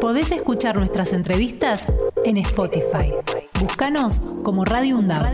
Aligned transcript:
Podés 0.00 0.30
escuchar 0.32 0.76
nuestras 0.76 1.12
entrevistas 1.12 1.86
en 2.24 2.36
Spotify. 2.38 3.12
Búscanos 3.60 4.20
como 4.42 4.64
Radio 4.64 4.96
UNDAB. 4.98 5.32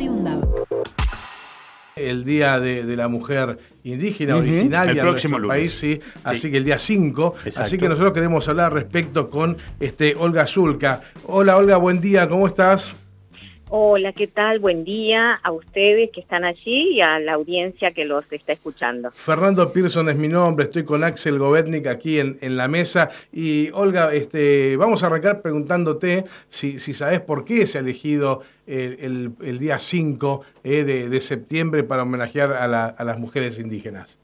El 1.97 2.25
Día 2.25 2.61
de, 2.61 2.97
la 2.97 3.09
Mujer 3.09 3.59
Indígena, 3.83 4.37
originaria 4.37 4.93
el 4.93 5.01
próximo 5.01 5.39
país, 5.47 5.75
sí. 5.75 6.01
Así 6.25 6.51
que 6.51 6.57
el 6.59 6.65
día 6.65 6.79
5. 6.79 7.35
Así 7.57 7.79
que 7.79 7.89
nosotros 7.89 8.13
queremos 8.13 8.49
hablar 8.49 8.73
respecto 8.73 9.27
con 9.27 9.59
este 9.81 10.15
Olga 10.17 10.47
Zulka. 10.47 11.03
Hola 11.27 11.57
Olga, 11.57 11.77
buen 11.77 12.01
día, 12.01 12.29
¿cómo 12.29 12.47
estás? 12.47 12.97
Hola, 13.73 14.13
¿qué 14.13 14.27
tal? 14.27 14.59
Buen 14.59 14.83
día 14.83 15.35
a 15.35 15.53
ustedes 15.53 16.11
que 16.11 16.19
están 16.19 16.43
allí 16.43 16.95
y 16.95 17.01
a 17.03 17.21
la 17.21 17.35
audiencia 17.35 17.93
que 17.93 18.05
los 18.05 18.25
está 18.33 18.53
escuchando. 18.53 19.13
Fernando 19.13 19.73
Pearson 19.73 20.09
es 20.09 20.17
mi 20.17 20.27
nombre, 20.27 20.65
estoy 20.65 20.85
con 20.85 21.05
Axel 21.05 21.39
Govetnik 21.39 21.87
aquí 21.87 22.19
en, 22.19 22.57
la 22.57 22.67
mesa. 22.67 23.11
Y 23.33 23.71
Olga, 23.71 24.13
este, 24.13 24.77
vamos 24.77 25.05
a 25.05 25.07
arrancar 25.07 25.41
preguntándote 25.41 26.25
si, 26.49 26.81
si 26.81 26.93
sabes 26.93 27.21
por 27.21 27.45
qué 27.45 27.65
se 27.69 27.79
ha 27.79 27.83
elegido 27.83 28.43
el, 28.67 29.59
día 29.61 29.79
5 29.79 30.45
eh, 30.65 30.83
de, 30.83 31.21
septiembre 31.21 31.85
para 31.85 32.03
homenajear 32.03 32.53
a, 32.53 33.05
las 33.05 33.19
mujeres 33.21 33.61
indígenas. 33.61 34.19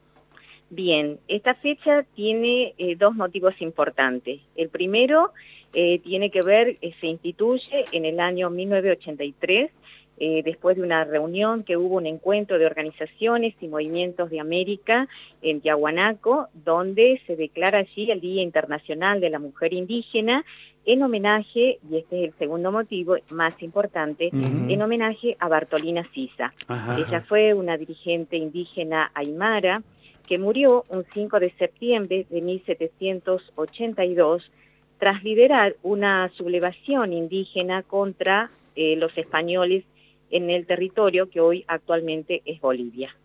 Bien, 0.69 1.19
esta 1.29 1.55
fecha 1.55 2.03
tiene 2.15 2.73
eh, 2.77 2.97
dos 2.97 3.15
motivos 3.15 3.53
importantes. 3.61 4.41
El 4.57 4.67
primero 4.67 5.31
eh, 5.73 5.99
tiene 5.99 6.31
que 6.31 6.41
ver, 6.41 6.77
eh, 6.81 6.93
se 6.99 7.07
instituye 7.07 7.85
en 7.91 8.05
el 8.05 8.19
año 8.19 8.49
1983, 8.49 9.71
eh, 10.19 10.41
después 10.43 10.77
de 10.77 10.81
una 10.81 11.03
reunión 11.03 11.63
que 11.63 11.77
hubo 11.77 11.97
un 11.97 12.07
encuentro 12.07 12.57
de 12.57 12.65
organizaciones 12.65 13.53
y 13.61 13.67
movimientos 13.67 14.31
de 14.31 14.39
América 14.39 15.07
en 15.43 15.61
Yahuanaco, 15.61 16.47
donde 16.53 17.21
se 17.27 17.35
declara 17.35 17.77
allí 17.79 18.09
el 18.09 18.19
Día 18.19 18.41
Internacional 18.41 19.21
de 19.21 19.29
la 19.29 19.37
Mujer 19.37 19.73
Indígena 19.73 20.43
en 20.85 21.03
homenaje, 21.03 21.77
y 21.87 21.97
este 21.97 22.23
es 22.23 22.29
el 22.29 22.33
segundo 22.39 22.71
motivo 22.71 23.17
más 23.29 23.61
importante, 23.61 24.29
en 24.31 24.81
homenaje 24.81 25.37
a 25.37 25.49
Bartolina 25.49 26.09
Sisa. 26.13 26.51
Ella 26.97 27.21
fue 27.27 27.53
una 27.53 27.77
dirigente 27.77 28.37
indígena 28.37 29.11
aymara 29.13 29.83
que 30.27 30.37
murió 30.37 30.85
un 30.89 31.03
5 31.13 31.41
de 31.41 31.51
septiembre 31.59 32.25
de 32.29 32.41
1782 32.41 34.49
tras 34.97 35.23
liderar 35.23 35.75
una 35.83 36.29
sublevación 36.35 37.13
indígena 37.13 37.83
contra 37.83 38.49
eh, 38.75 38.95
los 38.95 39.15
españoles 39.17 39.83
en 40.29 40.49
el 40.49 40.65
territorio 40.65 41.29
que 41.29 41.39
hoy 41.39 41.63
actualmente 41.67 42.41
es 42.45 42.59
Bolivia. 42.59 43.15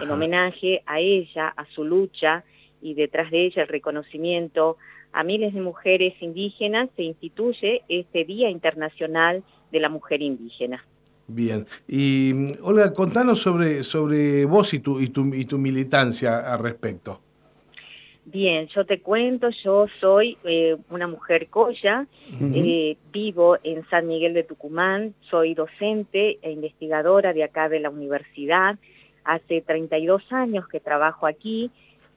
En 0.00 0.10
homenaje 0.10 0.82
a 0.86 1.00
ella, 1.00 1.48
a 1.48 1.66
su 1.66 1.84
lucha 1.84 2.44
y 2.80 2.94
detrás 2.94 3.30
de 3.30 3.44
ella 3.44 3.62
el 3.62 3.68
reconocimiento 3.68 4.78
a 5.12 5.22
miles 5.22 5.52
de 5.52 5.60
mujeres 5.60 6.14
indígenas, 6.20 6.88
se 6.96 7.02
instituye 7.02 7.82
este 7.88 8.24
Día 8.24 8.48
Internacional 8.48 9.42
de 9.70 9.80
la 9.80 9.90
Mujer 9.90 10.22
Indígena. 10.22 10.82
Bien. 11.26 11.66
Y 11.86 12.58
Olga, 12.62 12.94
contanos 12.94 13.40
sobre, 13.40 13.84
sobre 13.84 14.46
vos 14.46 14.72
y 14.72 14.80
tu, 14.80 14.98
y 15.00 15.08
tu, 15.08 15.34
y 15.34 15.44
tu 15.44 15.58
militancia 15.58 16.52
al 16.52 16.60
respecto. 16.60 17.20
Bien, 18.24 18.68
yo 18.68 18.86
te 18.86 19.00
cuento, 19.00 19.50
yo 19.64 19.86
soy 20.00 20.38
eh, 20.44 20.76
una 20.90 21.08
mujer 21.08 21.48
coya, 21.48 22.06
eh, 22.40 22.96
vivo 23.12 23.58
en 23.64 23.84
San 23.88 24.06
Miguel 24.06 24.32
de 24.32 24.44
Tucumán, 24.44 25.14
soy 25.28 25.54
docente 25.54 26.38
e 26.40 26.52
investigadora 26.52 27.32
de 27.32 27.42
acá 27.42 27.68
de 27.68 27.80
la 27.80 27.90
universidad, 27.90 28.78
hace 29.24 29.60
32 29.60 30.22
años 30.32 30.68
que 30.68 30.78
trabajo 30.78 31.26
aquí 31.26 31.72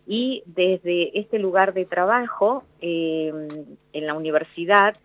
y 0.06 0.44
desde 0.46 1.18
este 1.20 1.40
lugar 1.40 1.74
de 1.74 1.86
trabajo 1.86 2.64
eh, 2.82 3.34
en 3.94 4.06
la 4.06 4.14
universidad 4.14 4.96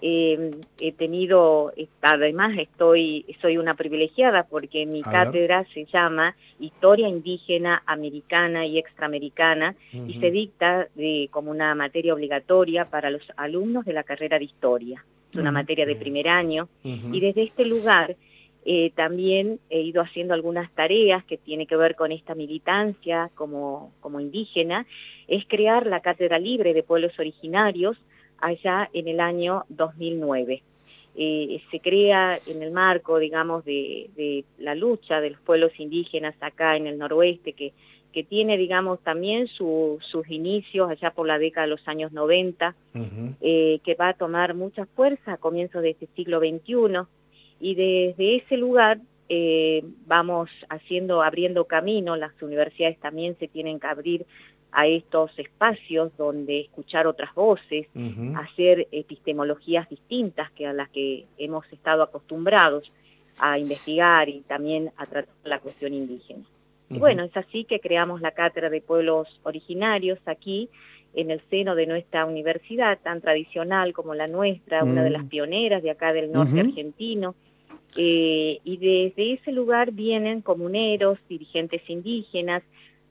eh, 0.00 0.52
he 0.80 0.92
tenido, 0.92 1.72
además 2.00 2.56
estoy, 2.56 3.24
soy 3.40 3.58
una 3.58 3.74
privilegiada 3.74 4.44
porque 4.44 4.86
mi 4.86 5.02
cátedra 5.02 5.66
se 5.74 5.86
llama 5.86 6.36
Historia 6.60 7.08
Indígena 7.08 7.82
Americana 7.84 8.64
y 8.64 8.78
Extraamericana 8.78 9.74
y 9.92 10.20
se 10.20 10.30
dicta 10.30 10.88
de, 10.94 11.28
como 11.32 11.50
una 11.50 11.74
materia 11.74 12.14
obligatoria 12.14 12.84
para 12.84 13.10
los 13.10 13.22
alumnos 13.36 13.84
de 13.84 13.92
la 13.92 14.04
carrera 14.04 14.38
de 14.38 14.44
Historia. 14.44 15.04
Es 15.30 15.36
una 15.36 15.52
materia 15.52 15.84
de 15.84 15.96
primer 15.96 16.28
año. 16.28 16.68
Y 16.84 17.20
desde 17.20 17.42
este 17.42 17.64
lugar 17.64 18.16
eh, 18.64 18.92
también 18.94 19.60
he 19.70 19.80
ido 19.80 20.02
haciendo 20.02 20.34
algunas 20.34 20.70
tareas 20.72 21.24
que 21.24 21.38
tienen 21.38 21.66
que 21.66 21.76
ver 21.76 21.96
con 21.96 22.12
esta 22.12 22.34
militancia 22.34 23.30
como, 23.34 23.92
como 24.00 24.20
indígena, 24.20 24.86
es 25.26 25.44
crear 25.46 25.86
la 25.86 26.00
Cátedra 26.00 26.38
Libre 26.38 26.74
de 26.74 26.82
Pueblos 26.82 27.18
Originarios, 27.18 27.96
allá 28.40 28.88
en 28.92 29.08
el 29.08 29.20
año 29.20 29.64
2009. 29.68 30.62
Eh, 31.20 31.60
se 31.70 31.80
crea 31.80 32.38
en 32.46 32.62
el 32.62 32.70
marco, 32.70 33.18
digamos, 33.18 33.64
de, 33.64 34.44
la 34.58 34.74
lucha 34.74 35.20
de 35.20 35.30
los 35.30 35.40
pueblos 35.40 35.72
indígenas 35.78 36.34
acá 36.40 36.76
en 36.76 36.86
el 36.86 36.96
noroeste, 36.96 37.54
que, 37.54 37.72
que 38.12 38.22
tiene, 38.22 38.56
digamos, 38.56 39.00
también 39.00 39.48
sus 39.48 40.00
inicios 40.28 40.88
allá 40.88 41.10
por 41.10 41.26
la 41.26 41.38
década 41.38 41.66
de 41.66 41.70
los 41.70 41.88
años 41.88 42.12
90, 42.12 42.74
eh, 43.40 43.80
que 43.82 43.94
va 43.94 44.10
a 44.10 44.14
tomar 44.14 44.54
mucha 44.54 44.86
fuerza 44.86 45.32
a 45.32 45.36
comienzos 45.38 45.82
de 45.82 45.90
este 45.90 46.08
siglo 46.14 46.38
XXI, 46.38 47.06
y 47.60 47.74
desde 47.74 48.36
ese 48.36 48.56
lugar 48.56 49.00
eh, 49.28 49.84
vamos 50.06 50.48
haciendo, 50.70 51.22
abriendo 51.22 51.66
camino, 51.66 52.16
las 52.16 52.32
universidades 52.40 52.98
también 52.98 53.36
se 53.38 53.46
tienen 53.46 53.78
que 53.78 53.86
abrir 53.86 54.26
a 54.72 54.86
estos 54.86 55.36
espacios 55.38 56.16
donde 56.16 56.60
escuchar 56.60 57.06
otras 57.06 57.34
voces, 57.34 57.86
hacer 58.36 58.86
epistemologías 58.92 59.88
distintas 59.88 60.50
que 60.52 60.66
a 60.66 60.72
las 60.72 60.88
que 60.90 61.24
hemos 61.38 61.70
estado 61.72 62.02
acostumbrados 62.02 62.90
a 63.38 63.58
investigar 63.58 64.28
y 64.28 64.40
también 64.40 64.90
a 64.96 65.06
tratar 65.06 65.34
la 65.44 65.58
cuestión 65.60 65.94
indígena. 65.94 66.44
Y 66.90 66.98
bueno, 66.98 67.22
es 67.22 67.36
así 67.36 67.64
que 67.64 67.80
creamos 67.80 68.20
la 68.22 68.30
Cátedra 68.30 68.70
de 68.70 68.80
Pueblos 68.80 69.28
Originarios 69.42 70.18
aquí, 70.26 70.70
en 71.14 71.30
el 71.30 71.40
seno 71.50 71.74
de 71.74 71.86
nuestra 71.86 72.26
universidad 72.26 72.98
tan 73.02 73.20
tradicional 73.20 73.92
como 73.92 74.14
la 74.14 74.26
nuestra, 74.26 74.84
una 74.84 75.02
de 75.02 75.10
las 75.10 75.24
mm. 75.24 75.28
pioneras 75.28 75.82
de 75.82 75.90
acá 75.90 76.12
del 76.12 76.30
norte 76.32 76.60
argentino. 76.60 77.34
Eh, 77.96 78.60
y 78.64 78.76
desde 78.76 79.32
ese 79.32 79.50
lugar 79.50 79.92
vienen 79.92 80.42
comuneros, 80.42 81.18
dirigentes 81.28 81.82
indígenas, 81.88 82.62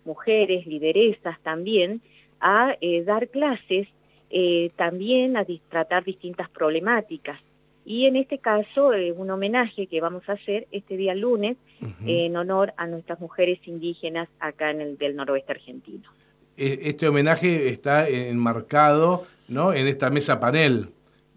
mujeres, 0.07 0.65
lideresas 0.65 1.39
también, 1.43 2.01
a 2.39 2.75
eh, 2.81 3.03
dar 3.03 3.27
clases, 3.27 3.87
eh, 4.31 4.71
también 4.75 5.37
a 5.37 5.45
tratar 5.69 6.03
distintas 6.03 6.49
problemáticas. 6.49 7.39
Y 7.85 8.05
en 8.05 8.15
este 8.15 8.39
caso, 8.39 8.93
eh, 8.93 9.11
un 9.11 9.29
homenaje 9.29 9.87
que 9.87 10.01
vamos 10.01 10.27
a 10.27 10.33
hacer 10.33 10.67
este 10.71 10.97
día 10.97 11.15
lunes 11.15 11.57
en 12.05 12.35
honor 12.35 12.73
a 12.75 12.87
nuestras 12.87 13.19
mujeres 13.19 13.59
indígenas 13.65 14.27
acá 14.39 14.71
en 14.71 14.81
el 14.81 14.97
del 14.97 15.15
noroeste 15.15 15.53
argentino. 15.53 16.09
Este 16.57 17.07
homenaje 17.07 17.69
está 17.69 18.09
enmarcado 18.09 19.25
¿no? 19.47 19.73
en 19.73 19.87
esta 19.87 20.09
mesa 20.09 20.39
panel 20.39 20.89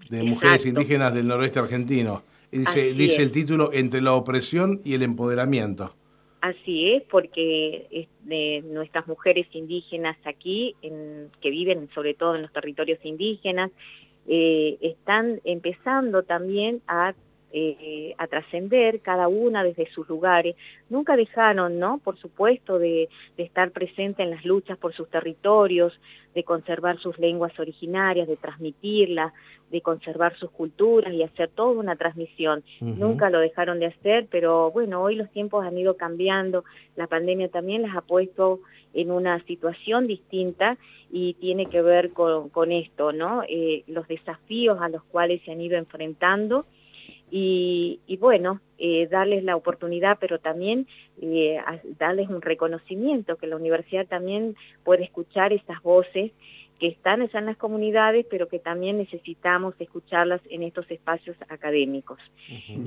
de 0.09 0.23
mujeres 0.25 0.65
indígenas 0.65 1.13
del 1.15 1.29
noroeste 1.29 1.59
argentino. 1.59 2.23
Dice, 2.51 2.95
dice 2.95 3.23
el 3.23 3.31
título 3.31 3.71
Entre 3.73 4.01
la 4.01 4.15
opresión 4.15 4.81
y 4.83 4.95
el 4.95 5.03
empoderamiento. 5.03 5.95
Así 6.41 6.93
es, 6.93 7.03
porque 7.05 8.09
de 8.21 8.63
nuestras 8.65 9.07
mujeres 9.07 9.47
indígenas 9.53 10.17
aquí, 10.25 10.75
en, 10.81 11.31
que 11.43 11.51
viven 11.51 11.91
sobre 11.95 12.15
todo 12.15 12.35
en 12.35 12.43
los 12.43 12.53
territorios 12.53 12.99
indígenas, 13.05 13.71
eh, 14.27 14.79
están 14.81 15.41
empezando 15.45 16.23
también 16.23 16.81
a 16.87 17.15
eh, 17.53 18.15
a 18.17 18.29
trascender 18.29 19.01
cada 19.01 19.27
una 19.27 19.65
desde 19.65 19.91
sus 19.91 20.09
lugares. 20.09 20.55
Nunca 20.89 21.17
dejaron, 21.17 21.81
¿no? 21.81 21.99
Por 21.99 22.17
supuesto, 22.17 22.79
de, 22.79 23.09
estar 23.39 23.73
presente 23.73 24.23
en 24.23 24.31
las 24.31 24.45
luchas 24.45 24.79
por 24.79 24.95
sus 24.95 25.11
territorios, 25.11 25.93
de 26.33 26.45
conservar 26.45 27.01
sus 27.01 27.19
lenguas 27.19 27.59
originarias, 27.59 28.29
de 28.29 28.37
transmitirlas, 28.37 29.33
de 29.69 29.81
conservar 29.81 30.37
sus 30.37 30.51
culturas 30.53 31.13
y 31.13 31.25
hacer 31.25 31.49
toda 31.49 31.73
una 31.73 31.97
transmisión. 31.97 32.63
Nunca 32.81 33.31
lo 33.31 33.41
dejaron 33.41 33.81
de 33.81 33.87
hacer, 33.87 34.29
pero 34.31 34.71
bueno, 34.71 35.03
hoy 35.03 35.17
los 35.17 35.29
tiempos 35.31 35.65
han 35.65 35.77
ido 35.77 35.97
cambiando, 35.97 36.65
la 36.95 37.09
pandemia 37.09 37.49
también 37.49 37.83
las 37.83 37.97
ha 37.97 38.03
puesto 38.03 38.61
en 38.95 39.11
una 39.11 39.43
situación 39.45 40.07
distinta 40.07 40.79
y 41.11 41.35
tiene 41.35 41.67
que 41.67 41.83
ver 41.83 42.13
con, 42.13 42.71
esto, 42.71 43.13
¿no? 43.13 43.43
Eh, 43.49 43.83
los 43.89 44.07
desafíos 44.07 44.81
a 44.81 44.89
los 44.89 45.03
cuales 45.05 45.43
se 45.45 45.51
han 45.51 45.61
ido 45.61 45.77
enfrentando 45.77 46.67
y, 47.31 48.17
bueno, 48.19 48.61
eh, 48.79 49.07
darles 49.09 49.45
la 49.45 49.57
oportunidad, 49.57 50.19
pero 50.21 50.39
también 50.39 50.87
eh, 51.21 51.59
darles 51.99 52.29
un 52.29 52.43
reconocimiento, 52.43 53.37
que 53.37 53.47
la 53.47 53.57
universidad 53.57 54.07
también 54.07 54.57
puede 54.85 55.05
escuchar 55.05 55.53
esas 55.53 55.83
voces 55.83 56.33
que 56.81 56.89
están 56.89 57.21
en 57.21 57.47
las 57.47 57.59
comunidades, 57.59 58.27
pero 58.31 58.49
que 58.49 58.59
también 58.59 58.97
necesitamos 58.97 59.75
escucharlas 59.79 60.41
en 60.49 60.63
estos 60.63 60.91
espacios 60.91 61.37
académicos. 61.51 62.19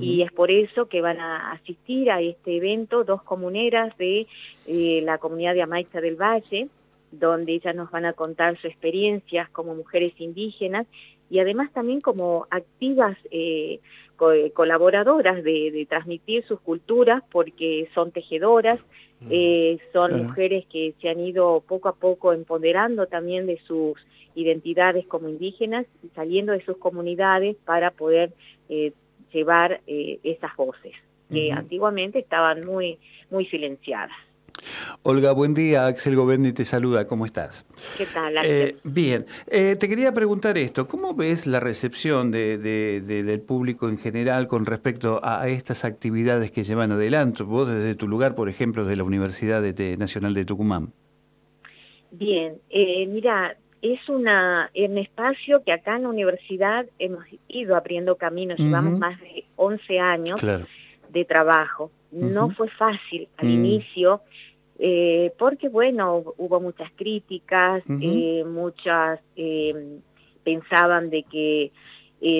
Y 0.00 0.22
es 0.22 0.32
por 0.32 0.50
eso 0.50 0.88
que 0.88 1.00
van 1.00 1.20
a 1.20 1.52
asistir 1.52 2.10
a 2.10 2.20
este 2.20 2.56
evento 2.56 3.04
dos 3.04 3.22
comuneras 3.22 3.96
de 3.96 4.26
eh, 4.66 5.00
la 5.04 5.18
comunidad 5.18 5.54
de 5.54 5.62
Amaiza 5.62 6.00
del 6.00 6.20
Valle, 6.20 6.68
donde 7.12 7.52
ellas 7.52 7.76
nos 7.76 7.88
van 7.92 8.04
a 8.04 8.14
contar 8.14 8.60
su 8.60 8.66
experiencias 8.66 9.48
como 9.50 9.76
mujeres 9.76 10.12
indígenas 10.18 10.88
y 11.30 11.38
además 11.38 11.72
también 11.72 12.00
como 12.00 12.48
activas 12.50 13.16
eh, 13.30 13.78
colaboradoras 14.16 15.42
de, 15.42 15.86
transmitir 15.88 16.44
sus 16.46 16.60
culturas 16.60 17.22
porque 17.30 17.88
son 17.94 18.12
tejedoras, 18.12 18.78
mm, 19.20 19.28
eh, 19.30 19.78
son 19.92 20.24
mujeres 20.24 20.64
que 20.66 20.94
se 21.00 21.08
han 21.08 21.20
ido 21.20 21.62
poco 21.66 21.88
a 21.88 21.94
poco 21.94 22.32
empoderando 22.32 23.06
también 23.06 23.46
de 23.46 23.58
sus 23.66 23.94
identidades 24.34 25.06
como 25.06 25.28
indígenas 25.28 25.86
y 26.02 26.08
saliendo 26.08 26.52
de 26.52 26.64
sus 26.64 26.76
comunidades 26.78 27.56
para 27.64 27.90
poder 27.90 28.32
eh, 28.68 28.92
llevar 29.32 29.80
esas 29.86 30.54
voces 30.56 30.92
que 31.30 31.50
antiguamente 31.50 32.20
estaban 32.20 32.64
muy, 32.64 32.98
muy 33.30 33.46
silenciadas. 33.46 34.14
Olga, 35.02 35.32
buen 35.32 35.54
día. 35.54 35.86
Axel 35.86 36.16
Govendi 36.16 36.52
te 36.52 36.64
saluda. 36.64 37.06
¿Cómo 37.06 37.26
estás? 37.26 37.66
¿Qué 37.96 38.06
tal, 38.06 38.36
eh, 38.42 38.76
bien. 38.84 39.26
Eh, 39.46 39.76
te 39.78 39.88
quería 39.88 40.12
preguntar 40.12 40.56
esto. 40.58 40.88
¿Cómo 40.88 41.14
ves 41.14 41.46
la 41.46 41.60
recepción 41.60 42.30
del 42.30 43.42
público 43.46 43.88
en 43.88 43.98
general 43.98 44.48
con 44.48 44.66
respecto 44.66 45.20
a 45.22 45.48
estas 45.48 45.84
actividades 45.84 46.50
que 46.50 46.64
llevan 46.64 46.92
adelante? 46.92 47.42
Vos 47.42 47.68
desde 47.68 47.94
tu 47.94 48.08
lugar, 48.08 48.34
por 48.34 48.48
ejemplo, 48.48 48.84
de 48.84 48.96
la 48.96 49.04
Universidad 49.04 49.62
Nacional 49.98 50.34
de 50.34 50.44
Tucumán. 50.44 50.92
Bien. 52.10 52.54
Eh, 52.70 53.06
mira, 53.06 53.56
es 53.82 54.08
una, 54.08 54.70
un 54.74 54.98
espacio 54.98 55.62
que 55.64 55.72
acá 55.72 55.96
en 55.96 56.04
la 56.04 56.08
universidad 56.08 56.86
hemos 56.98 57.24
ido 57.48 57.76
abriendo 57.76 58.16
caminos. 58.16 58.58
Llevamos 58.58 58.98
más 58.98 59.20
de 59.20 59.44
11 59.56 59.98
años 59.98 60.40
de 61.10 61.24
trabajo. 61.24 61.90
No 62.14 62.50
fue 62.50 62.68
fácil 62.70 63.28
al 63.38 63.48
mm. 63.48 63.50
inicio 63.50 64.20
eh, 64.78 65.32
porque 65.38 65.68
bueno, 65.68 66.34
hubo 66.36 66.60
muchas 66.60 66.90
críticas, 66.96 67.82
eh, 68.00 68.44
muchas 68.44 69.20
eh, 69.36 69.98
pensaban 70.42 71.10
de 71.10 71.22
que 71.24 71.72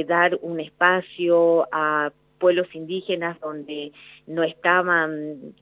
dar 0.07 0.39
un 0.41 0.61
espacio 0.61 1.69
a 1.71 2.11
pueblos 2.39 2.67
indígenas 2.75 3.39
donde 3.41 3.93
no 4.27 4.43
estaban, 4.43 5.55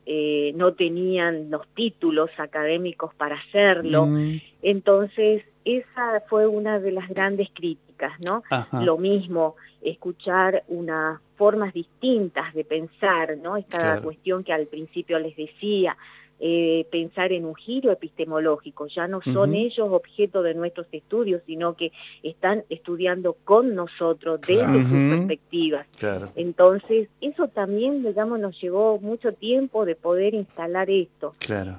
no 0.54 0.72
tenían 0.74 1.50
los 1.50 1.66
títulos 1.74 2.30
académicos 2.38 3.12
para 3.14 3.36
hacerlo. 3.36 4.06
Mm. 4.06 4.40
Entonces, 4.62 5.42
esa 5.64 6.22
fue 6.28 6.46
una 6.46 6.78
de 6.78 6.92
las 6.92 7.08
grandes 7.08 7.48
críticas, 7.52 8.12
¿no? 8.26 8.42
Lo 8.72 8.98
mismo, 8.98 9.56
escuchar 9.80 10.64
unas 10.68 11.20
formas 11.36 11.72
distintas 11.72 12.52
de 12.54 12.64
pensar, 12.64 13.36
¿no? 13.38 13.56
Esta 13.56 14.00
cuestión 14.00 14.44
que 14.44 14.52
al 14.52 14.66
principio 14.66 15.18
les 15.18 15.36
decía, 15.36 15.96
eh, 16.44 16.88
pensar 16.90 17.30
en 17.30 17.44
un 17.44 17.54
giro 17.54 17.92
epistemológico. 17.92 18.88
Ya 18.88 19.06
no 19.06 19.20
son 19.22 19.54
ellos 19.54 19.88
objeto 19.92 20.42
de 20.42 20.54
nuestros 20.54 20.88
estudios, 20.90 21.40
sino 21.46 21.76
que 21.76 21.92
están 22.24 22.64
estudiando 22.68 23.36
con 23.44 23.76
nosotros 23.76 24.40
desde 24.40 24.82
sus 24.82 24.90
perspectivas. 24.90 25.86
Entonces, 26.34 27.08
eso 27.20 27.46
también, 27.46 28.02
digamos, 28.02 28.40
nos 28.40 28.60
llevó 28.60 28.98
mucho 28.98 29.32
tiempo 29.34 29.84
de 29.84 29.94
poder 29.94 30.34
instalar 30.34 30.90
esto. 30.90 31.30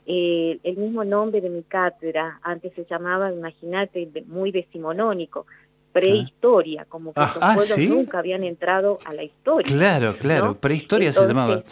Eh, 0.06 0.58
el 0.64 0.78
mismo 0.78 1.04
nombre 1.04 1.42
de 1.42 1.50
mi 1.50 1.64
cátedra, 1.64 2.40
antes 2.42 2.72
se 2.74 2.86
llamaba, 2.86 3.34
imagínate, 3.34 4.10
muy 4.28 4.54
decimonónico, 4.54 5.46
prehistoria, 5.94 6.86
como 6.90 7.14
que 7.14 7.22
ah, 7.22 7.32
los 7.36 7.44
ah, 7.44 7.54
pueblos 7.56 7.90
nunca 7.90 8.20
habían 8.20 8.44
entrado 8.44 8.98
a 9.06 9.14
la 9.14 9.24
historia. 9.24 9.68
Claro, 9.68 10.16
claro, 10.20 10.56
prehistoria 10.56 11.12
se 11.12 11.26
llamaba. 11.26 11.64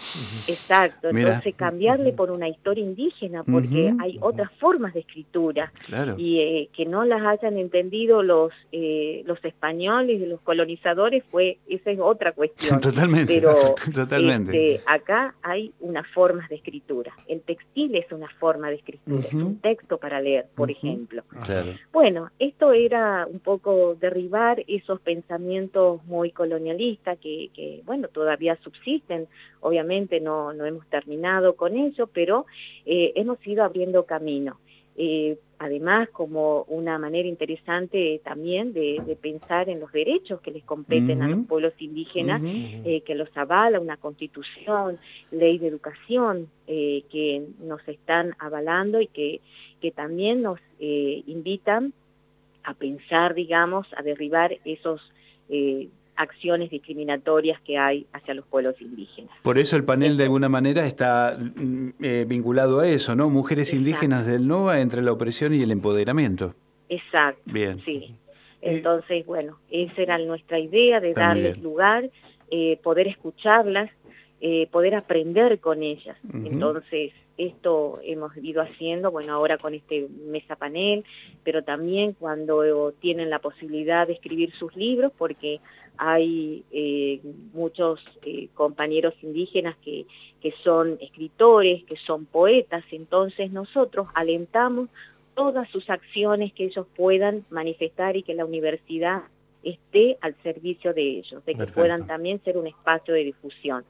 Exacto, 0.47 1.09
entonces 1.09 1.55
cambiarle 1.55 2.13
por 2.13 2.31
una 2.31 2.47
historia 2.47 2.83
indígena, 2.83 3.43
porque 3.43 3.93
hay 3.99 4.17
otras 4.21 4.51
formas 4.59 4.93
de 4.93 5.01
escritura, 5.01 5.73
y 6.17 6.39
eh, 6.39 6.69
que 6.73 6.85
no 6.85 7.03
las 7.03 7.21
hayan 7.23 7.57
entendido 7.57 8.21
los 8.21 8.51
eh, 8.71 9.23
los 9.25 9.43
españoles 9.43 10.21
y 10.21 10.25
los 10.25 10.39
colonizadores, 10.41 11.23
fue 11.31 11.57
esa 11.67 11.91
es 11.91 11.99
otra 11.99 12.31
cuestión. 12.31 12.79
Totalmente, 12.91 13.33
pero 13.33 13.55
totalmente. 13.93 14.75
Este, 14.75 14.83
acá 14.85 15.33
hay 15.41 15.73
unas 15.79 16.07
formas 16.07 16.47
de 16.49 16.55
escritura. 16.55 17.11
El 17.27 17.41
textil 17.41 17.95
es 17.95 18.11
una 18.11 18.29
forma 18.39 18.69
de 18.69 18.75
escritura, 18.75 19.19
es 19.19 19.33
un 19.33 19.59
texto 19.59 19.97
para 19.97 20.21
leer, 20.21 20.45
por 20.55 20.69
ejemplo. 20.69 21.23
Bueno, 21.91 22.29
esto 22.37 22.71
era 22.71 23.25
un 23.25 23.39
poco 23.39 23.95
de 23.95 24.10
derribar 24.11 24.63
esos 24.67 24.99
pensamientos 24.99 26.03
muy 26.05 26.31
colonialistas 26.31 27.17
que, 27.19 27.81
bueno, 27.85 28.09
todavía 28.09 28.57
subsisten, 28.57 29.27
obviamente 29.61 30.19
no, 30.19 30.51
no 30.51 30.65
hemos 30.65 30.85
terminado 30.87 31.55
con 31.55 31.77
ello, 31.77 32.07
pero 32.07 32.45
eh, 32.85 33.13
hemos 33.15 33.37
ido 33.47 33.63
abriendo 33.63 34.05
camino. 34.05 34.59
Eh, 34.97 35.37
además, 35.59 36.09
como 36.09 36.63
una 36.63 36.99
manera 36.99 37.27
interesante 37.27 38.19
también 38.25 38.73
de, 38.73 39.17
pensar 39.21 39.69
en 39.69 39.79
los 39.79 39.91
derechos 39.93 40.41
que 40.41 40.51
les 40.51 40.63
competen 40.65 41.21
a 41.21 41.29
los 41.29 41.47
pueblos 41.47 41.73
indígenas, 41.79 42.41
eh, 42.43 43.01
que 43.05 43.15
los 43.15 43.29
avala 43.37 43.79
una 43.79 43.95
constitución, 43.95 44.99
ley 45.31 45.57
de 45.57 45.67
educación, 45.67 46.49
que 46.67 47.45
nos 47.61 47.85
están 47.87 48.35
avalando 48.39 48.99
y 48.99 49.07
que, 49.07 49.39
que 49.79 49.91
también 49.91 50.41
nos 50.41 50.59
invitan 50.79 51.93
a 52.63 52.73
pensar, 52.73 53.33
digamos, 53.33 53.87
a 53.97 54.01
derribar 54.01 54.57
esos 54.65 55.01
eh, 55.49 55.89
acciones 56.15 56.69
discriminatorias 56.69 57.59
que 57.61 57.77
hay 57.77 58.05
hacia 58.13 58.33
los 58.33 58.45
pueblos 58.45 58.79
indígenas. 58.79 59.35
Por 59.41 59.57
eso 59.57 59.75
el 59.75 59.83
panel 59.83 60.17
de 60.17 60.25
alguna 60.25 60.49
manera 60.49 60.85
está 60.85 61.37
mm, 61.37 61.89
eh, 62.01 62.25
vinculado 62.27 62.79
a 62.79 62.87
eso, 62.87 63.15
¿no? 63.15 63.29
Mujeres 63.29 63.73
indígenas 63.73 64.27
del 64.27 64.47
NOVA 64.47 64.81
entre 64.81 65.01
la 65.01 65.11
opresión 65.11 65.53
y 65.53 65.61
el 65.61 65.71
empoderamiento. 65.71 66.53
Exacto. 66.89 67.41
Bien. 67.45 67.81
Sí. 67.85 68.15
Eh, 68.61 68.77
Entonces, 68.77 69.25
bueno, 69.25 69.57
esa 69.69 70.01
era 70.01 70.17
nuestra 70.19 70.59
idea 70.59 70.99
de 70.99 71.13
darles 71.13 71.57
lugar, 71.59 72.09
poder 72.83 73.07
escucharlas, 73.07 73.89
poder 74.71 74.95
aprender 74.95 75.59
con 75.59 75.81
ellas. 75.81 76.17
Entonces, 76.33 77.13
esto 77.47 77.99
hemos 78.03 78.35
ido 78.37 78.61
haciendo, 78.61 79.11
bueno, 79.11 79.33
ahora 79.33 79.57
con 79.57 79.73
este 79.73 80.07
mesa 80.27 80.55
panel, 80.55 81.03
pero 81.43 81.63
también 81.63 82.13
cuando 82.13 82.91
tienen 82.93 83.29
la 83.29 83.39
posibilidad 83.39 84.07
de 84.07 84.13
escribir 84.13 84.51
sus 84.53 84.75
libros, 84.75 85.11
porque 85.17 85.59
hay 85.97 86.63
eh, 86.71 87.19
muchos 87.53 87.99
eh, 88.25 88.47
compañeros 88.53 89.13
indígenas 89.21 89.75
que, 89.83 90.05
que 90.41 90.53
son 90.63 90.97
escritores, 91.01 91.83
que 91.85 91.97
son 91.97 92.25
poetas, 92.25 92.83
entonces 92.91 93.51
nosotros 93.51 94.07
alentamos 94.13 94.89
todas 95.33 95.69
sus 95.69 95.89
acciones 95.89 96.53
que 96.53 96.65
ellos 96.65 96.85
puedan 96.95 97.45
manifestar 97.49 98.17
y 98.17 98.23
que 98.23 98.35
la 98.35 98.45
universidad 98.45 99.23
esté 99.63 100.17
al 100.21 100.35
servicio 100.41 100.93
de 100.93 101.19
ellos, 101.19 101.45
de 101.45 101.55
que 101.55 101.67
puedan 101.67 102.07
también 102.07 102.41
ser 102.43 102.57
un 102.57 102.67
espacio 102.67 103.13
de 103.13 103.23
difusión. 103.23 103.83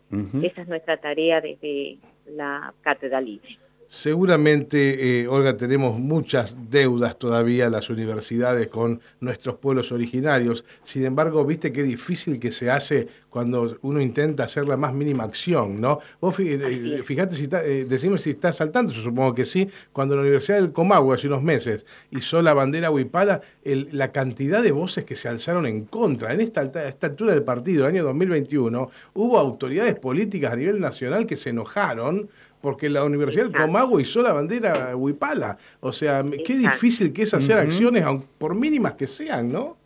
Esa 0.44 0.62
es 0.62 0.68
nuestra 0.68 0.98
tarea 0.98 1.40
desde 1.40 1.98
la 2.36 2.74
Cátedra 2.82 3.22
Libre. 3.22 3.58
Seguramente, 3.92 5.20
eh, 5.20 5.28
Olga, 5.28 5.58
tenemos 5.58 6.00
muchas 6.00 6.56
deudas 6.70 7.20
todavía 7.20 7.70
las 7.70 7.90
universidades 7.90 8.70
con 8.70 9.02
nuestros 9.20 9.58
pueblos 9.58 9.92
originarios. 9.92 10.64
Sin 10.86 11.04
embargo, 11.04 11.44
viste 11.44 11.74
qué 11.74 11.84
difícil 11.84 12.40
que 12.40 12.54
se 12.54 12.72
hace 12.72 13.10
cuando 13.30 13.78
uno 13.82 14.00
intenta 14.00 14.46
hacer 14.46 14.66
la 14.66 14.78
más 14.78 14.94
mínima 14.94 15.26
acción, 15.26 15.82
¿no? 15.82 16.00
Vos 16.22 16.38
eh, 16.40 17.02
fíjate 17.04 17.36
si 17.36 17.44
está, 17.44 17.66
eh, 17.66 17.84
decime 17.84 18.18
si 18.18 18.30
estás 18.30 18.56
saltando, 18.56 18.94
yo 18.94 19.02
supongo 19.02 19.36
que 19.36 19.44
sí. 19.44 19.70
Cuando 19.92 20.16
la 20.16 20.22
Universidad 20.22 20.62
del 20.62 20.72
Comahue 20.72 21.14
hace 21.14 21.28
unos 21.28 21.44
meses 21.44 21.86
hizo 22.12 22.42
la 22.42 22.54
bandera 22.54 22.92
huipala, 22.92 23.42
la 23.66 24.14
cantidad 24.14 24.64
de 24.64 24.72
voces 24.72 25.04
que 25.04 25.18
se 25.18 25.28
alzaron 25.28 25.66
en 25.66 25.84
contra, 25.84 26.34
en 26.34 26.40
esta, 26.40 26.64
esta 26.64 27.08
altura 27.08 27.34
del 27.34 27.44
partido, 27.44 27.86
el 27.86 27.94
año 27.94 28.06
2021, 28.06 28.90
hubo 29.16 29.38
autoridades 29.38 30.00
políticas 30.00 30.54
a 30.54 30.56
nivel 30.56 30.80
nacional 30.80 31.28
que 31.28 31.36
se 31.36 31.50
enojaron 31.50 32.30
porque 32.62 32.90
la 32.90 33.04
Universidad 33.04 33.46
del 33.46 33.62
Comahue 33.62 34.04
hizo 34.04 34.22
la 34.22 34.34
bandera 34.34 34.96
huipala. 34.96 35.58
O 35.80 35.92
sea, 35.92 36.24
qué 36.46 36.58
difícil 36.58 37.12
que 37.12 37.24
es 37.24 37.34
hacer 37.34 37.58
acciones, 37.58 38.06
por 38.38 38.56
mínimas 38.56 38.94
que 38.94 39.08
sean, 39.08 39.52
¿no? 39.52 39.78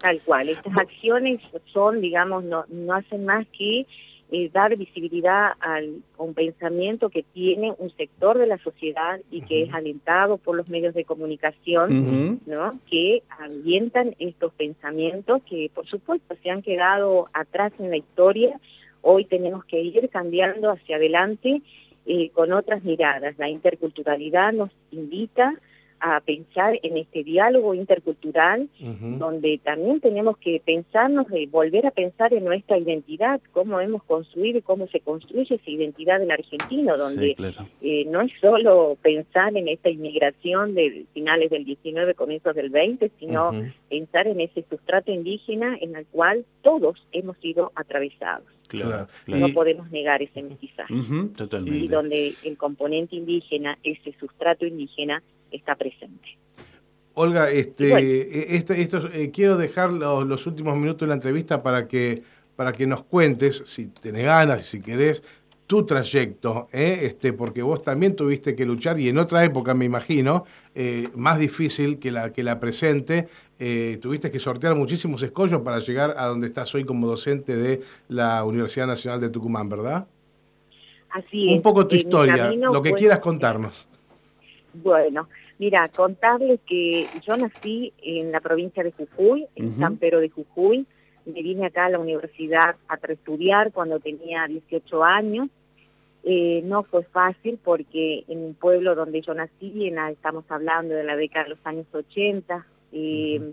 Tal 0.00 0.20
cual, 0.22 0.48
estas 0.48 0.76
acciones 0.76 1.40
son, 1.72 2.00
digamos, 2.00 2.44
no, 2.44 2.64
no 2.68 2.94
hacen 2.94 3.24
más 3.24 3.46
que 3.56 3.86
eh, 4.32 4.50
dar 4.52 4.76
visibilidad 4.76 5.52
al, 5.60 6.02
a 6.18 6.22
un 6.22 6.34
pensamiento 6.34 7.08
que 7.08 7.22
tiene 7.22 7.72
un 7.78 7.90
sector 7.96 8.36
de 8.36 8.46
la 8.46 8.58
sociedad 8.58 9.20
y 9.30 9.42
que 9.42 9.62
es 9.62 9.72
alentado 9.72 10.38
por 10.38 10.56
los 10.56 10.68
medios 10.68 10.94
de 10.94 11.04
comunicación, 11.04 12.40
¿no? 12.46 12.80
que 12.90 13.22
alientan 13.38 14.16
estos 14.18 14.52
pensamientos 14.54 15.42
que, 15.48 15.70
por 15.72 15.86
supuesto, 15.86 16.34
se 16.42 16.50
han 16.50 16.62
quedado 16.62 17.28
atrás 17.32 17.72
en 17.78 17.90
la 17.90 17.96
historia 17.96 18.58
Hoy 19.06 19.26
tenemos 19.26 19.66
que 19.66 19.80
ir 19.80 20.08
cambiando 20.08 20.70
hacia 20.70 20.96
adelante 20.96 21.60
eh, 22.06 22.30
con 22.30 22.52
otras 22.52 22.82
miradas. 22.84 23.38
La 23.38 23.50
interculturalidad 23.50 24.54
nos 24.54 24.70
invita 24.90 25.54
a 26.06 26.20
pensar 26.20 26.78
en 26.82 26.98
este 26.98 27.24
diálogo 27.24 27.72
intercultural, 27.72 28.68
donde 28.78 29.58
también 29.64 30.00
tenemos 30.00 30.36
que 30.36 30.60
pensarnos, 30.62 31.26
y 31.32 31.46
volver 31.46 31.86
a 31.86 31.92
pensar 31.92 32.34
en 32.34 32.44
nuestra 32.44 32.76
identidad, 32.76 33.40
cómo 33.52 33.80
hemos 33.80 34.02
construido 34.04 34.58
y 34.58 34.62
cómo 34.62 34.86
se 34.88 35.00
construye 35.00 35.54
esa 35.54 35.70
identidad 35.70 36.20
del 36.20 36.30
argentino, 36.30 36.98
donde 36.98 37.34
eh, 37.80 38.04
no 38.06 38.20
es 38.20 38.32
solo 38.38 38.98
pensar 39.00 39.56
en 39.56 39.66
esta 39.68 39.88
inmigración 39.88 40.74
de 40.74 41.06
finales 41.14 41.48
del 41.48 41.64
19, 41.64 42.12
comienzos 42.12 42.54
del 42.54 42.68
20, 42.68 43.10
sino 43.18 43.52
pensar 43.88 44.26
en 44.26 44.42
ese 44.42 44.62
sustrato 44.68 45.10
indígena 45.10 45.78
en 45.80 45.96
el 45.96 46.04
cual 46.06 46.44
todos 46.60 47.02
hemos 47.12 47.38
sido 47.38 47.72
atravesados. 47.76 48.46
No 49.26 49.48
podemos 49.54 49.90
negar 49.90 50.22
ese 50.22 50.42
mestizaje. 50.42 50.94
Y 51.64 51.88
donde 51.88 52.34
el 52.42 52.56
componente 52.58 53.16
indígena, 53.16 53.78
ese 53.82 54.12
sustrato 54.18 54.66
indígena, 54.66 55.22
está 55.56 55.74
presente. 55.76 56.38
Olga, 57.14 57.50
este, 57.50 58.56
esto, 58.56 58.74
eh, 58.74 59.30
quiero 59.32 59.56
dejar 59.56 59.92
los, 59.92 60.46
últimos 60.46 60.76
minutos 60.76 61.02
de 61.02 61.06
la 61.06 61.14
entrevista 61.14 61.62
para 61.62 61.86
que, 61.86 62.22
para 62.56 62.72
que 62.72 62.88
nos 62.88 63.04
cuentes, 63.04 63.62
si 63.66 63.86
tenés 63.86 64.24
ganas, 64.24 64.66
si 64.66 64.80
querés, 64.80 65.22
tu 65.68 65.86
trayecto, 65.86 66.68
¿eh? 66.72 67.00
este, 67.02 67.32
porque 67.32 67.62
vos 67.62 67.82
también 67.82 68.16
tuviste 68.16 68.56
que 68.56 68.66
luchar 68.66 68.98
y 68.98 69.08
en 69.08 69.18
otra 69.18 69.44
época, 69.44 69.74
me 69.74 69.84
imagino, 69.84 70.44
eh, 70.74 71.08
más 71.14 71.38
difícil 71.38 72.00
que 72.00 72.10
la, 72.10 72.32
que 72.32 72.42
la 72.42 72.58
presente, 72.58 73.28
tuviste 74.02 74.30
que 74.30 74.40
sortear 74.40 74.74
muchísimos 74.74 75.22
escollos 75.22 75.62
para 75.62 75.78
llegar 75.78 76.16
a 76.18 76.26
donde 76.26 76.48
estás 76.48 76.74
hoy 76.74 76.84
como 76.84 77.06
docente 77.06 77.56
de 77.56 77.80
la 78.08 78.44
Universidad 78.44 78.88
Nacional 78.88 79.20
de 79.20 79.30
Tucumán, 79.30 79.68
¿verdad? 79.68 80.06
Así 81.08 81.48
es. 81.48 81.56
Un 81.56 81.62
poco 81.62 81.86
tu 81.86 81.94
historia, 81.94 82.50
lo 82.50 82.82
que 82.82 82.92
quieras 82.92 83.20
contarnos. 83.20 83.88
Bueno, 84.74 85.28
mira, 85.58 85.88
contarles 85.88 86.60
que 86.66 87.06
yo 87.26 87.36
nací 87.36 87.92
en 88.02 88.32
la 88.32 88.40
provincia 88.40 88.82
de 88.82 88.92
Jujuy, 88.92 89.46
en 89.56 89.76
San 89.78 89.96
Pedro 89.96 90.20
de 90.20 90.30
Jujuy. 90.30 90.86
Me 91.26 91.42
vine 91.42 91.66
acá 91.66 91.86
a 91.86 91.90
la 91.90 91.98
universidad 91.98 92.76
a 92.88 92.94
estudiar 92.96 93.72
cuando 93.72 93.98
tenía 93.98 94.46
18 94.46 95.04
años. 95.04 95.48
Eh, 96.22 96.62
no 96.64 96.84
fue 96.84 97.02
fácil 97.04 97.58
porque 97.62 98.24
en 98.28 98.38
un 98.38 98.54
pueblo 98.54 98.94
donde 98.94 99.20
yo 99.20 99.34
nací, 99.34 99.86
en 99.86 99.98
estamos 99.98 100.44
hablando 100.48 100.94
de 100.94 101.04
la 101.04 101.16
década 101.16 101.44
de 101.44 101.50
los 101.50 101.66
años 101.66 101.86
80, 101.92 102.66
eh, 102.92 103.52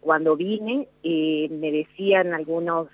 cuando 0.00 0.36
vine, 0.36 0.88
eh, 1.02 1.48
me 1.50 1.70
decían 1.70 2.34
algunos 2.34 2.88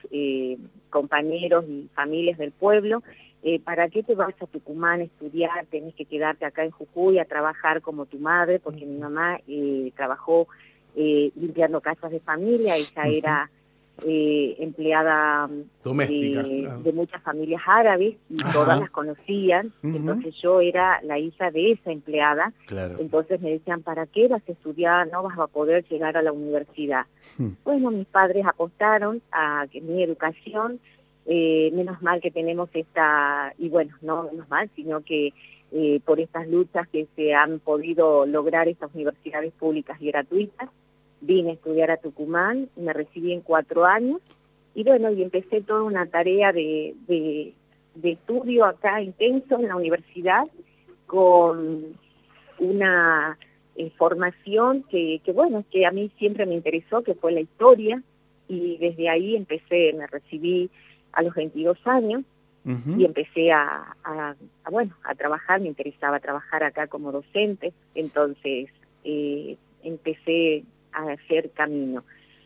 compañeros 0.91 1.65
y 1.69 1.89
familias 1.95 2.39
del 2.39 2.53
pueblo 2.53 3.03
eh, 3.43 3.61
¿para 3.61 3.89
qué 3.89 4.03
te 4.03 4.15
vas 4.15 4.35
a 4.41 4.47
Tucumán 4.47 5.01
a 5.01 5.05
estudiar? 5.05 5.67
Tenés 5.67 5.95
que 5.95 6.05
quedarte 6.05 6.45
acá 6.45 6.65
en 6.65 6.73
Jujuy 6.73 7.19
a 7.19 7.25
trabajar 7.25 7.83
como 7.83 8.07
tu 8.07 8.19
madre, 8.19 8.59
porque 8.59 8.85
mi 8.85 8.99
mamá 8.99 9.39
eh, 9.47 9.93
trabajó 9.97 10.49
eh, 10.97 11.31
limpiando 11.37 11.81
casas 11.81 12.11
de 12.11 12.21
familia, 12.21 12.77
ella 12.77 13.07
era 13.07 13.51
empleada 14.01 15.51
doméstica 15.83 16.45
de, 16.45 16.93
muchas 16.93 17.21
familias 17.21 17.61
árabes 17.67 18.15
y 18.31 18.37
todas 18.53 18.79
las 18.79 18.91
conocían, 18.91 19.73
entonces 19.83 20.37
yo 20.41 20.61
era 20.61 21.01
la 21.03 21.19
hija 21.19 21.51
de 21.51 21.73
esa 21.73 21.91
empleada, 21.91 22.53
entonces 23.01 23.41
me 23.41 23.51
decían, 23.51 23.83
¿para 23.83 24.07
qué 24.07 24.29
vas 24.29 24.43
a 24.49 24.53
estudiar? 24.53 25.09
No 25.11 25.25
vas 25.25 25.37
a 25.37 25.49
poder 25.49 25.85
llegar 25.89 26.17
a 26.17 26.23
la 26.23 26.31
universidad. 26.31 27.07
Hmm. 27.39 27.55
Bueno, 27.65 27.91
mis 27.91 28.07
padres 28.07 28.47
apostaron 28.47 29.21
a 29.33 29.67
que 29.69 29.81
mi 29.81 30.01
educación 30.01 30.79
eh, 31.31 31.71
menos 31.75 32.01
mal 32.01 32.23
que 32.23 32.31
tenemos 32.31 32.71
esta, 32.73 33.53
y 33.59 33.69
bueno, 33.69 33.95
no 34.01 34.23
menos 34.23 34.49
mal, 34.49 34.71
sino 34.75 35.03
que 35.03 35.35
eh, 35.73 36.01
por 36.07 36.21
estas 36.21 36.49
luchas 36.49 36.89
que 36.89 37.07
se 37.15 37.35
han 37.35 37.61
podido 37.61 38.25
lograr 38.25 38.67
estas 38.67 38.95
universidades 38.95 39.53
públicas 39.53 40.01
y 40.01 40.07
gratuitas, 40.07 40.71
vine 41.21 41.51
a 41.51 41.53
estudiar 41.53 41.91
a 41.91 41.99
Tucumán, 41.99 42.71
me 42.77 42.95
recibí 42.95 43.35
en 43.35 43.43
cuatro 43.43 43.85
años, 43.85 44.23
y 44.75 44.85
bueno, 44.85 45.13
y 45.13 45.23
empecé 45.23 45.61
toda 45.61 45.83
una 45.83 46.07
tarea 46.07 46.51
de, 46.51 46.95
de, 47.07 47.53
estudio 48.03 48.65
acá 48.65 49.03
intenso 49.03 49.59
en 49.59 49.69
la 49.69 49.77
universidad, 49.77 50.45
con 51.07 51.99
una 52.59 53.37
eh, 53.77 53.91
formación 53.99 54.83
que, 54.85 55.21
que, 55.23 55.33
bueno, 55.33 55.63
que 55.71 55.85
a 55.85 55.91
mí 55.91 56.11
siempre 56.17 56.47
me 56.47 56.55
interesó, 56.55 57.03
que 57.03 57.15
fue 57.15 57.33
la 57.33 57.41
historia, 57.41 58.03
y 58.49 58.79
desde 58.79 59.11
ahí 59.11 59.37
empecé, 59.37 59.93
me 59.93 60.07
recibí 60.07 60.71
a 61.13 61.23
los 61.23 61.35
22 61.35 61.79
años 61.87 62.25
y 62.65 63.07
empecé 63.07 63.51
a, 63.51 63.97
bueno, 64.71 64.95
a 65.03 65.15
trabajar, 65.15 65.59
me 65.59 65.69
interesaba 65.69 66.21
trabajar 66.21 66.63
acá 66.65 66.87
como 66.87 67.13
docente, 67.13 67.73
entonces 67.95 68.69
eh, 69.05 69.57
empecé 69.83 70.65
a 70.93 71.13
hacer 71.13 71.51
camino. 71.53 72.05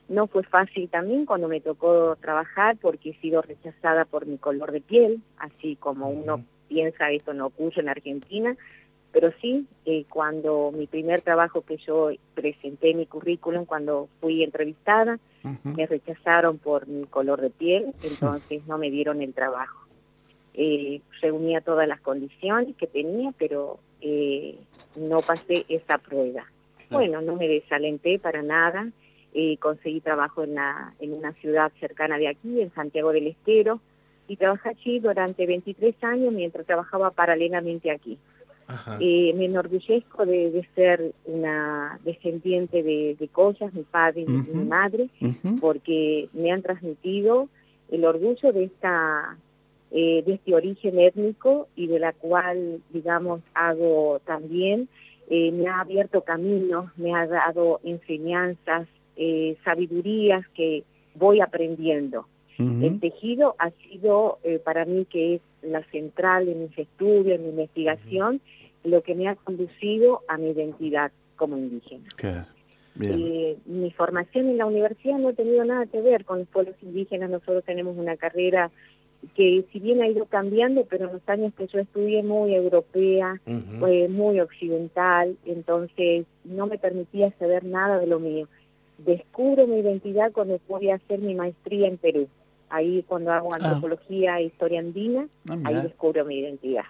No 0.08 0.28
fue 0.28 0.44
fácil 0.44 0.88
también 0.88 1.26
cuando 1.26 1.48
me 1.48 1.60
tocó 1.60 2.14
trabajar 2.20 2.76
porque 2.80 3.10
he 3.10 3.20
sido 3.20 3.42
rechazada 3.42 4.04
por 4.04 4.26
mi 4.26 4.38
color 4.38 4.70
de 4.70 4.80
piel, 4.80 5.22
así 5.38 5.74
como 5.74 6.08
uno 6.08 6.44
piensa 6.68 7.10
esto 7.10 7.34
no 7.34 7.46
ocurre 7.46 7.82
en 7.82 7.88
Argentina, 7.88 8.56
pero 9.12 9.30
sí, 9.40 9.66
eh, 9.84 10.04
cuando 10.08 10.72
mi 10.72 10.86
primer 10.86 11.20
trabajo 11.20 11.60
que 11.62 11.76
yo 11.76 12.10
presenté 12.34 12.94
mi 12.94 13.06
currículum, 13.06 13.66
cuando 13.66 14.08
fui 14.20 14.42
entrevistada, 14.42 15.18
me 15.64 15.86
rechazaron 15.86 16.58
por 16.58 16.86
mi 16.86 17.04
color 17.04 17.40
de 17.40 17.50
piel, 17.50 17.94
entonces 18.02 18.66
no 18.66 18.78
me 18.78 18.90
dieron 18.90 19.20
el 19.20 19.34
trabajo. 19.34 19.80
Eh, 20.54 21.00
reunía 21.20 21.60
todas 21.60 21.88
las 21.88 22.00
condiciones 22.00 22.76
que 22.76 22.86
tenía, 22.86 23.32
pero 23.38 23.78
eh, 24.00 24.58
no 24.96 25.18
pasé 25.20 25.64
esa 25.68 25.98
prueba. 25.98 26.46
Bueno, 26.90 27.22
no 27.22 27.36
me 27.36 27.48
desalenté 27.48 28.18
para 28.18 28.42
nada. 28.42 28.88
Eh, 29.34 29.56
conseguí 29.58 30.00
trabajo 30.00 30.44
en, 30.44 30.56
la, 30.56 30.92
en 31.00 31.14
una 31.14 31.32
ciudad 31.34 31.72
cercana 31.80 32.18
de 32.18 32.28
aquí, 32.28 32.60
en 32.60 32.72
Santiago 32.74 33.12
del 33.12 33.28
Estero, 33.28 33.80
y 34.28 34.36
trabajé 34.36 34.70
allí 34.70 34.98
durante 34.98 35.46
23 35.46 35.94
años 36.04 36.34
mientras 36.34 36.66
trabajaba 36.66 37.10
paralelamente 37.10 37.90
aquí. 37.90 38.18
Eh, 39.00 39.32
me 39.36 39.46
enorgullezco 39.46 40.24
de, 40.26 40.66
ser 40.74 41.12
una 41.24 41.98
descendiente 42.04 42.82
de, 42.82 43.16
de 43.18 43.28
Collas, 43.28 43.72
mi 43.74 43.82
padre 43.82 44.22
y 44.22 44.26
mi 44.26 44.64
madre, 44.64 45.08
porque 45.60 46.28
me 46.32 46.50
han 46.50 46.62
transmitido 46.62 47.48
el 47.90 48.04
orgullo 48.04 48.52
de 48.52 48.64
esta 48.64 49.36
eh, 49.90 50.22
de 50.24 50.34
este 50.34 50.54
origen 50.54 50.98
étnico 50.98 51.68
y 51.76 51.86
de 51.86 51.98
la 51.98 52.14
cual, 52.14 52.80
digamos, 52.90 53.42
hago 53.52 54.20
también, 54.24 54.88
eh, 55.28 55.52
me 55.52 55.68
ha 55.68 55.80
abierto 55.80 56.22
caminos, 56.22 56.86
me 56.96 57.14
ha 57.14 57.26
dado 57.26 57.80
enseñanzas, 57.84 58.88
sabidurías 59.62 60.48
que 60.48 60.84
voy 61.14 61.40
aprendiendo. 61.40 62.26
El 62.58 63.00
tejido 63.00 63.54
ha 63.58 63.70
sido 63.70 64.38
para 64.64 64.84
mí 64.84 65.04
que 65.04 65.34
es 65.34 65.40
la 65.62 65.82
central 65.90 66.48
en 66.48 66.62
mis 66.62 66.78
estudios, 66.78 67.38
en 67.38 67.42
mi 67.42 67.50
investigación, 67.50 68.40
lo 68.84 69.02
que 69.02 69.14
me 69.14 69.28
ha 69.28 69.36
conducido 69.36 70.22
a 70.28 70.36
mi 70.36 70.50
identidad 70.50 71.12
como 71.36 71.56
indígena. 71.56 72.08
Eh, 73.00 73.56
mi 73.64 73.90
formación 73.92 74.50
en 74.50 74.58
la 74.58 74.66
universidad 74.66 75.18
no 75.18 75.30
ha 75.30 75.32
tenido 75.32 75.64
nada 75.64 75.86
que 75.86 76.00
ver 76.02 76.24
con 76.24 76.40
los 76.40 76.48
pueblos 76.48 76.76
indígenas, 76.82 77.30
nosotros 77.30 77.64
tenemos 77.64 77.96
una 77.96 78.16
carrera 78.16 78.70
que 79.34 79.64
si 79.72 79.78
bien 79.78 80.02
ha 80.02 80.08
ido 80.08 80.26
cambiando, 80.26 80.84
pero 80.84 81.06
en 81.06 81.14
los 81.14 81.28
años 81.28 81.54
que 81.54 81.66
yo 81.68 81.78
estudié 81.78 82.22
muy 82.22 82.54
europea, 82.54 83.40
muy 83.46 84.40
occidental, 84.40 85.36
entonces 85.44 86.26
no 86.44 86.66
me 86.66 86.78
permitía 86.78 87.30
saber 87.38 87.64
nada 87.64 87.98
de 87.98 88.08
lo 88.08 88.18
mío. 88.18 88.48
Descubro 88.98 89.66
mi 89.66 89.78
identidad 89.78 90.32
cuando 90.32 90.60
voy 90.68 90.90
a 90.90 90.96
hacer 90.96 91.20
mi 91.20 91.34
maestría 91.34 91.88
en 91.88 91.98
Perú. 91.98 92.28
Ahí 92.68 93.04
cuando 93.06 93.32
hago 93.32 93.50
ah. 93.52 93.58
antropología 93.60 94.38
e 94.38 94.44
historia 94.44 94.80
andina, 94.80 95.28
ah, 95.48 95.58
ahí 95.64 95.82
descubro 95.82 96.24
mi 96.24 96.38
identidad. 96.38 96.84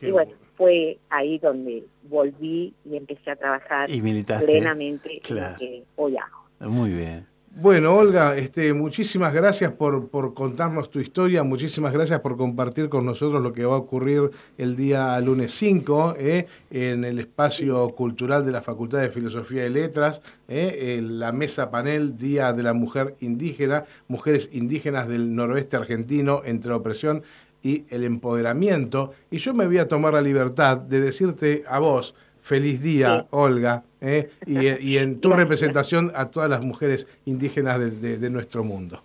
y 0.00 0.10
bueno, 0.10 0.32
fue 0.60 0.98
ahí 1.08 1.38
donde 1.38 1.84
volví 2.02 2.74
y 2.84 2.94
empecé 2.94 3.30
a 3.30 3.36
trabajar 3.36 3.88
plenamente 3.88 5.22
en 5.26 5.36
lo 5.36 5.56
que 5.56 5.84
hoy 5.96 6.16
hago. 6.18 6.70
Muy 6.70 6.90
bien. 6.90 7.24
Bueno, 7.52 7.96
Olga, 7.96 8.36
este, 8.36 8.74
muchísimas 8.74 9.34
gracias 9.34 9.72
por, 9.72 10.08
por, 10.08 10.34
contarnos 10.34 10.88
tu 10.88 11.00
historia, 11.00 11.42
muchísimas 11.42 11.92
gracias 11.92 12.20
por 12.20 12.36
compartir 12.36 12.88
con 12.88 13.04
nosotros 13.04 13.42
lo 13.42 13.52
que 13.52 13.64
va 13.64 13.74
a 13.74 13.78
ocurrir 13.78 14.30
el 14.56 14.76
día 14.76 15.18
lunes 15.20 15.52
5 15.54 16.14
eh, 16.16 16.46
en 16.70 17.04
el 17.04 17.18
espacio 17.18 17.88
cultural 17.96 18.46
de 18.46 18.52
la 18.52 18.62
Facultad 18.62 19.00
de 19.00 19.10
Filosofía 19.10 19.66
y 19.66 19.70
Letras, 19.70 20.22
eh, 20.46 20.96
en 20.98 21.18
la 21.18 21.32
mesa 21.32 21.72
panel 21.72 22.16
Día 22.16 22.52
de 22.52 22.62
la 22.62 22.72
Mujer 22.72 23.16
Indígena, 23.18 23.84
Mujeres 24.06 24.48
Indígenas 24.52 25.08
del 25.08 25.34
Noroeste 25.34 25.76
Argentino 25.76 26.42
entre 26.44 26.72
opresión 26.72 27.24
y 27.62 27.84
el 27.90 28.04
empoderamiento. 28.04 29.12
Y 29.30 29.38
yo 29.38 29.54
me 29.54 29.66
voy 29.66 29.78
a 29.78 29.88
tomar 29.88 30.14
la 30.14 30.22
libertad 30.22 30.78
de 30.78 31.00
decirte 31.00 31.62
a 31.68 31.78
vos, 31.78 32.14
feliz 32.42 32.82
día, 32.82 33.26
Olga, 33.30 33.84
¿eh? 34.00 34.30
y, 34.46 34.96
en 34.96 35.20
tu 35.20 35.32
representación 35.32 36.10
a 36.14 36.30
todas 36.30 36.48
las 36.50 36.62
mujeres 36.62 37.06
indígenas 37.26 37.78
de, 38.00 38.30
nuestro 38.30 38.64
mundo. 38.64 39.02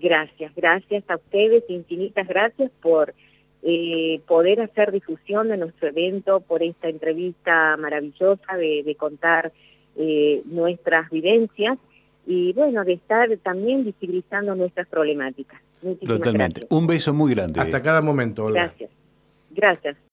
Gracias, 0.00 0.52
gracias 0.54 1.04
a 1.08 1.16
ustedes, 1.16 1.64
infinitas 1.68 2.26
gracias 2.28 2.70
por 2.82 3.14
eh, 3.62 4.20
poder 4.26 4.60
hacer 4.60 4.92
difusión 4.92 5.48
de 5.48 5.56
nuestro 5.56 5.88
evento 5.88 6.40
por 6.40 6.62
esta 6.62 6.88
entrevista 6.88 7.76
maravillosa 7.78 8.56
de, 8.56 8.94
contar 8.98 9.52
eh, 9.96 10.42
nuestras 10.44 11.08
vivencias 11.10 11.78
y 12.26 12.52
bueno, 12.52 12.84
de 12.84 12.94
estar 12.94 13.34
también 13.38 13.84
visibilizando 13.84 14.54
nuestras 14.54 14.86
problemáticas. 14.88 15.60
Totalmente. 16.04 16.66
Un 16.70 16.86
beso 16.86 17.12
muy 17.12 17.34
grande. 17.34 17.60
Hasta 17.60 17.82
cada 17.82 18.00
momento, 18.00 18.44
Olga. 18.44 18.66
Gracias. 18.66 18.90
Gracias. 19.50 19.96